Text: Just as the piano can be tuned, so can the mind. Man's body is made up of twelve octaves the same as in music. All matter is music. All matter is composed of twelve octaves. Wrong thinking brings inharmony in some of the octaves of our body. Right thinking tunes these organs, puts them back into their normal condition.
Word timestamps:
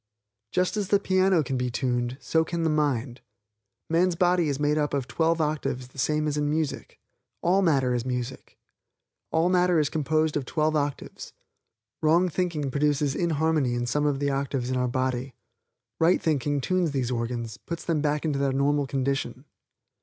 Just 0.51 0.77
as 0.77 0.87
the 0.87 0.99
piano 0.99 1.43
can 1.43 1.57
be 1.57 1.69
tuned, 1.69 2.17
so 2.19 2.43
can 2.43 2.63
the 2.63 2.71
mind. 2.71 3.21
Man's 3.87 4.15
body 4.15 4.49
is 4.49 4.59
made 4.59 4.75
up 4.75 4.95
of 4.95 5.07
twelve 5.07 5.39
octaves 5.39 5.89
the 5.89 5.99
same 5.99 6.27
as 6.27 6.37
in 6.37 6.49
music. 6.49 6.99
All 7.43 7.61
matter 7.61 7.93
is 7.93 8.03
music. 8.03 8.57
All 9.29 9.47
matter 9.47 9.79
is 9.79 9.89
composed 9.91 10.35
of 10.35 10.43
twelve 10.43 10.75
octaves. 10.75 11.33
Wrong 12.01 12.29
thinking 12.29 12.69
brings 12.71 13.03
inharmony 13.13 13.75
in 13.75 13.85
some 13.85 14.07
of 14.07 14.17
the 14.17 14.31
octaves 14.31 14.71
of 14.71 14.77
our 14.77 14.87
body. 14.87 15.35
Right 15.99 16.19
thinking 16.19 16.61
tunes 16.61 16.93
these 16.93 17.11
organs, 17.11 17.57
puts 17.57 17.85
them 17.85 18.01
back 18.01 18.25
into 18.25 18.39
their 18.39 18.53
normal 18.53 18.87
condition. 18.87 19.45